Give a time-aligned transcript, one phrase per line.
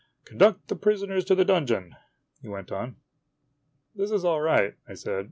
[0.25, 1.95] "Con duct the prisoners to the donjon!"
[2.41, 2.95] he went on."
[3.95, 5.19] This is all right," I said.